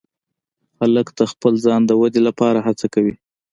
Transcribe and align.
هلک 0.79 1.07
د 1.19 1.21
خپل 1.31 1.53
ځان 1.65 1.81
د 1.85 1.91
ودې 2.01 2.21
لپاره 2.27 2.59
هڅه 2.67 2.85
کوي. 2.93 3.15